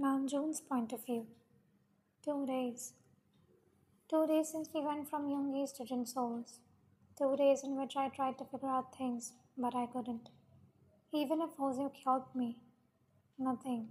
[0.00, 1.26] Namjoon's point of view.
[2.24, 2.92] Two days.
[4.08, 6.60] Two days since we went from Yoongi's to Jinsoul's.
[7.18, 10.28] Two days in which I tried to figure out things, but I couldn't.
[11.12, 12.58] Even if Hoseok helped me,
[13.40, 13.88] nothing.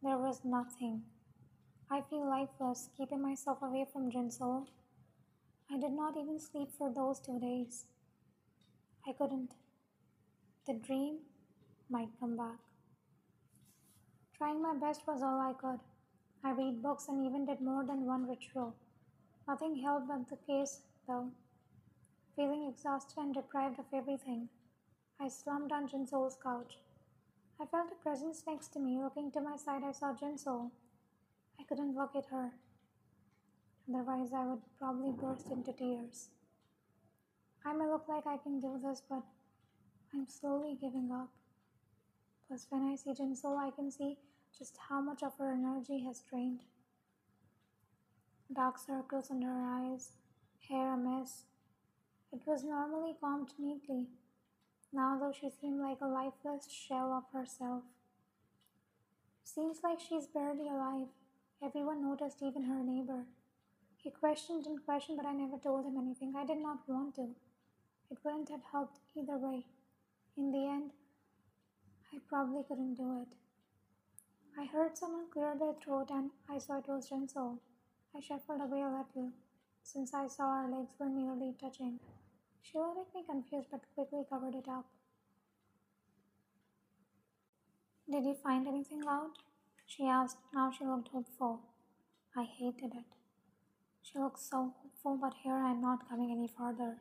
[0.00, 1.02] There was nothing.
[1.90, 4.66] I feel lifeless, keeping myself away from Jinsoul.
[5.68, 7.86] I did not even sleep for those two days.
[9.04, 9.54] I couldn't.
[10.68, 11.18] The dream
[11.90, 12.65] might come back.
[14.38, 15.80] Trying my best was all I could.
[16.44, 18.74] I read books and even did more than one ritual.
[19.48, 21.30] Nothing helped but the case, though.
[22.36, 24.50] Feeling exhausted and deprived of everything,
[25.18, 26.76] I slumped on Jinsoul's couch.
[27.58, 28.98] I felt a presence next to me.
[29.02, 30.70] Looking to my side, I saw Jinsoul.
[31.58, 32.50] I couldn't look at her.
[33.88, 36.28] Otherwise, I would probably burst into tears.
[37.64, 39.22] I may look like I can do this, but
[40.12, 41.30] I'm slowly giving up.
[42.46, 44.18] Plus, when I see Jinsoul, I can see
[44.58, 46.60] just how much of her energy has drained.
[48.54, 50.12] Dark circles under her eyes,
[50.68, 51.44] hair a mess.
[52.32, 54.06] It was normally combed neatly.
[54.92, 57.82] Now, though, she seemed like a lifeless shell of herself.
[59.44, 61.08] Seems like she's barely alive.
[61.62, 63.24] Everyone noticed, even her neighbor.
[63.96, 66.34] He questioned and questioned, but I never told him anything.
[66.36, 67.28] I did not want to.
[68.10, 69.66] It wouldn't have helped either way.
[70.36, 70.92] In the end,
[72.14, 73.34] I probably couldn't do it.
[74.58, 77.58] I heard someone clear their throat and I saw it was Jinsoul.
[78.16, 79.32] I shuffled away a little,
[79.82, 82.00] since I saw our legs were nearly touching.
[82.62, 84.86] She looked at me confused but quickly covered it up.
[88.10, 89.36] Did you find anything out?
[89.84, 90.38] She asked.
[90.54, 91.60] Now she looked hopeful.
[92.34, 93.04] I hated it.
[94.02, 96.96] She looked so hopeful, but here I am not coming any farther.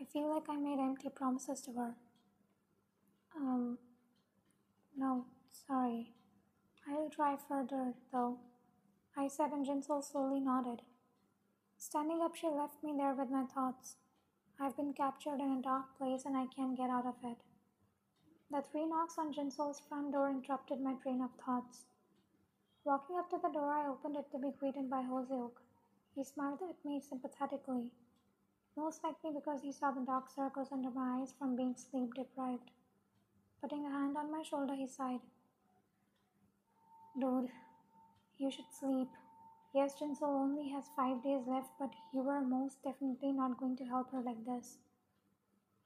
[0.00, 1.94] I feel like I made empty promises to her.
[3.36, 3.78] Um,
[4.96, 5.26] no,
[5.66, 6.14] sorry.
[6.90, 8.38] I will try further, though.
[9.14, 10.80] I said, and Jinsoul slowly nodded.
[11.76, 13.96] Standing up, she left me there with my thoughts.
[14.58, 17.38] I've been captured in a dark place and I can't get out of it.
[18.50, 21.84] The three knocks on Jinsoul's front door interrupted my train of thoughts.
[22.84, 25.60] Walking up to the door, I opened it to be greeted by Hoseok.
[26.14, 27.92] He smiled at me sympathetically,
[28.76, 32.70] most likely because he saw the dark circles under my eyes from being sleep deprived.
[33.60, 35.20] Putting a hand on my shoulder, he sighed.
[37.18, 37.50] Dude,
[38.36, 39.08] you should sleep.
[39.74, 43.84] Yes, Jinsoul only has five days left, but you are most definitely not going to
[43.84, 44.78] help her like this.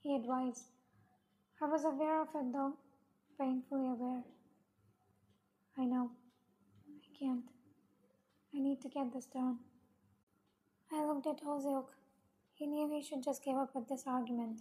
[0.03, 0.67] He advised.
[1.63, 2.75] I was aware of it though,
[3.41, 4.25] painfully aware.
[5.79, 6.11] I know.
[6.87, 7.45] I can't.
[8.55, 9.61] I need to get this done.
[10.93, 11.87] I looked at Hoseok.
[12.53, 14.61] He knew he should just give up with this argument.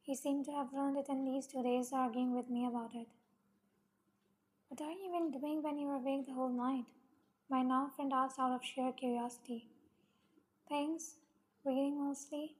[0.00, 3.08] He seemed to have learned it in these two days, arguing with me about it.
[4.78, 6.84] What are you even doing when you were awake the whole night?
[7.50, 9.66] My now friend asked out of sheer curiosity.
[10.68, 11.16] Things,
[11.64, 12.54] reading mostly,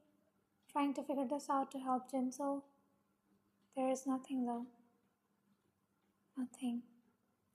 [0.73, 2.63] trying to figure this out to help Jinsoul.
[3.77, 4.67] There is nothing though.
[6.37, 6.83] Nothing.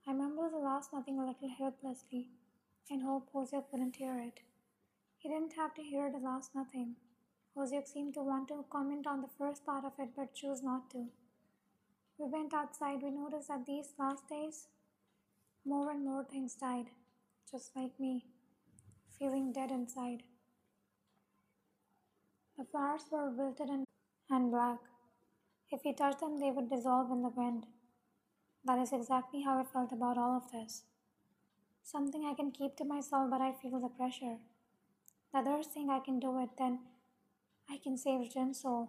[0.08, 2.30] I mumbled the last nothing a little helplessly,
[2.90, 4.40] in hope Hoseok wouldn't hear it.
[5.18, 6.96] He didn't have to hear the last nothing.
[7.58, 10.90] Hoseok seemed to want to comment on the first part of it but chose not
[10.92, 11.10] to.
[12.24, 13.04] We went outside.
[13.04, 14.68] We noticed that these last days,
[15.66, 16.86] more and more things died,
[17.52, 18.24] just like me,
[19.20, 20.24] feeling dead inside.
[22.58, 23.86] The flowers were wilted and,
[24.30, 24.78] and black.
[25.70, 27.66] If we touched them, they would dissolve in the wind.
[28.64, 30.84] That is exactly how I felt about all of this.
[31.84, 34.38] Something I can keep to myself, but I feel the pressure.
[35.34, 36.80] The others thing I can do it, then
[37.70, 38.88] I can save Jinsoul.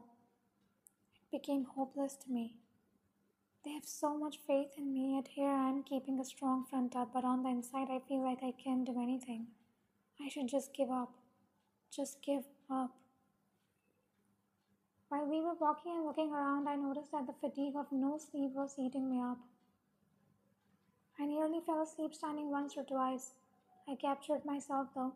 [1.16, 2.58] It became hopeless to me.
[3.64, 6.94] They have so much faith in me, yet here I am keeping a strong front
[6.94, 9.46] up, but on the inside I feel like I can't do anything.
[10.20, 11.14] I should just give up.
[11.90, 12.90] Just give up.
[15.08, 18.50] While we were walking and looking around, I noticed that the fatigue of no sleep
[18.52, 19.38] was eating me up.
[21.18, 23.30] I nearly fell asleep standing once or twice.
[23.88, 25.12] I captured myself though.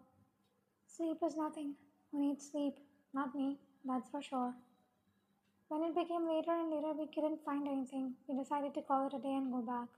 [0.87, 1.75] Sleep is nothing.
[2.13, 2.77] Who needs sleep?
[3.13, 4.55] Not me, that's for sure.
[5.69, 8.15] When it became later and later, we couldn't find anything.
[8.27, 9.89] We decided to call it a day and go back.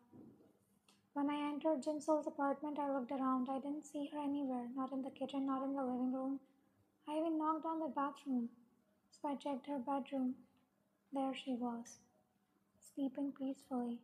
[1.13, 3.49] When I entered Jinsoul's apartment, I looked around.
[3.49, 6.41] I didn't see her anywhere, not in the kitchen, not in the living room.
[7.09, 8.49] I even knocked on the bathroom,
[9.11, 10.35] so I checked her bedroom.
[11.13, 11.99] There she was,
[12.95, 13.99] sleeping peacefully.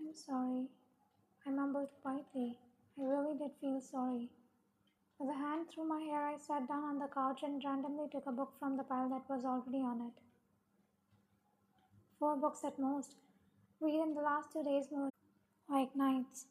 [0.00, 0.66] I'm sorry,
[1.46, 2.58] I mumbled quietly.
[2.98, 4.30] I really did feel sorry.
[5.18, 8.26] With a hand through my hair, I sat down on the couch and randomly took
[8.26, 10.22] a book from the pile that was already on it.
[12.18, 13.14] Four books at most.
[13.80, 15.10] Read in the last two days more.
[15.68, 16.46] like nights.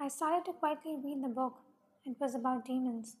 [0.00, 1.60] I started to quietly read the book.
[2.04, 3.16] It was about demons.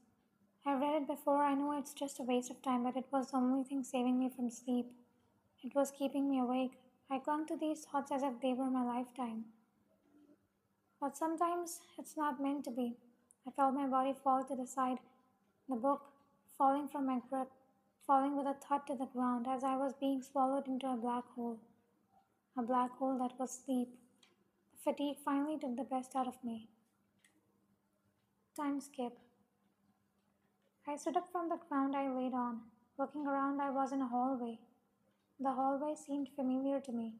[0.64, 1.44] I read it before.
[1.44, 4.18] I know it's just a waste of time, but it was the only thing saving
[4.18, 4.86] me from sleep.
[5.62, 6.72] It was keeping me awake.
[7.10, 9.44] I clung to these thoughts as if they were my lifetime.
[11.00, 12.96] But sometimes it's not meant to be.
[13.46, 14.98] I felt my body fall to the side,
[15.68, 16.02] the book
[16.58, 17.48] falling from my grip,
[18.06, 21.24] falling with a thud to the ground as I was being swallowed into a black
[21.34, 21.58] hole.
[22.58, 23.88] A black hole that was sleep.
[24.72, 26.68] The fatigue finally took the best out of me.
[28.56, 29.18] Time skip.
[30.88, 32.60] I stood up from the ground I laid on.
[32.98, 34.58] Looking around, I was in a hallway.
[35.38, 37.12] The hallway seemed familiar to me.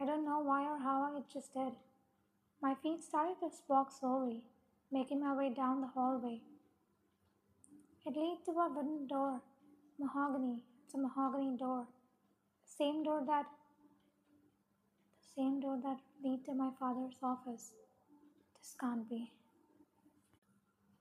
[0.00, 1.72] I don't know why or how, it just did.
[2.62, 4.44] My feet started to walk slowly,
[4.92, 6.40] making my way down the hallway.
[8.04, 9.40] It led to a wooden door.
[9.98, 10.62] Mahogany.
[10.84, 11.86] It's a mahogany door.
[12.64, 13.46] The same door that
[15.16, 17.72] the same door that lead to my father's office.
[18.58, 19.32] This can't be.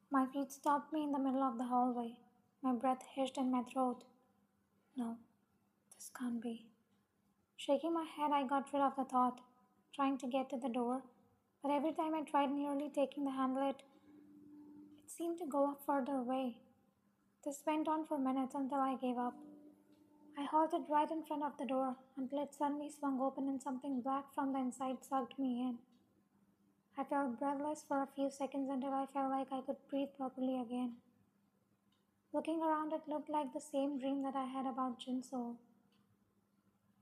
[0.09, 2.13] My feet stopped me in the middle of the hallway.
[2.63, 4.03] My breath hissed in my throat.
[4.95, 5.17] No,
[5.95, 6.65] this can't be.
[7.57, 9.41] Shaking my head, I got rid of the thought,
[9.95, 11.03] trying to get to the door,
[11.61, 13.83] but every time I tried nearly taking the handle, it,
[15.07, 16.55] seemed to go further away.
[17.45, 19.35] This went on for minutes until I gave up.
[20.37, 24.01] I halted right in front of the door until it suddenly swung open and something
[24.01, 25.77] black from the inside sucked me in.
[26.97, 30.59] I felt breathless for a few seconds until I felt like I could breathe properly
[30.59, 30.93] again.
[32.33, 35.55] Looking around, it looked like the same dream that I had about Jinso.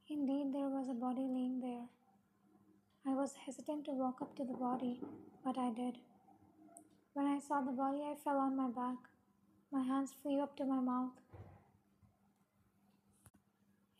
[0.10, 1.86] Indeed, there was a body laying there.
[3.08, 5.00] I was hesitant to walk up to the body,
[5.44, 5.98] but I did.
[7.14, 8.98] When I saw the body, I fell on my back.
[9.72, 11.14] My hands flew up to my mouth.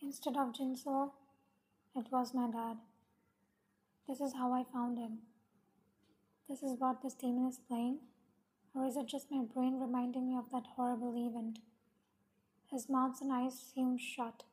[0.02, 1.12] Instead of Jinso,
[1.96, 2.78] it was my dad.
[4.08, 5.20] This is how I found him.
[6.50, 8.00] This is what this demon is playing?
[8.76, 11.60] Or is it just my brain reminding me of that horrible event?
[12.72, 14.44] His mouth and eyes seemed shut,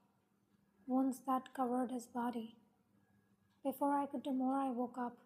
[0.87, 2.57] wounds that covered his body.
[3.67, 5.17] Before I could do more, I woke up,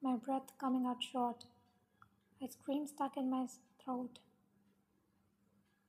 [0.00, 1.46] my breath coming out short.
[2.40, 3.46] A scream stuck in my
[3.84, 4.20] throat.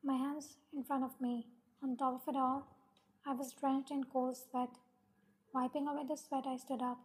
[0.04, 1.46] My hands in front of me.
[1.84, 2.66] On top of it all,
[3.28, 4.70] I was drenched in cold sweat.
[5.54, 6.98] Wiping away the sweat, I stood up.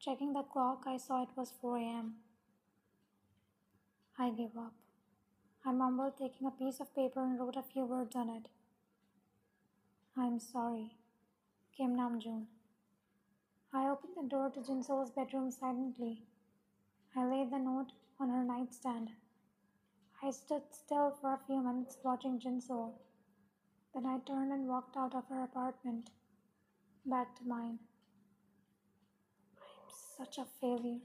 [0.00, 2.14] Checking the clock, I saw it was 4 a.m.
[4.18, 4.74] I gave up.
[5.64, 8.48] I mumbled, taking a piece of paper and wrote a few words on it.
[10.16, 10.96] I'm sorry,
[11.76, 12.46] Kim Namjoon.
[13.72, 16.22] I opened the door to Jinso's bedroom silently.
[17.14, 19.10] I laid the note on her nightstand.
[20.22, 22.94] I stood still for a few minutes watching Jinso.
[23.92, 26.08] Then I turned and walked out of her apartment,
[27.04, 27.78] back to mine.
[29.58, 31.00] I'm such a failure.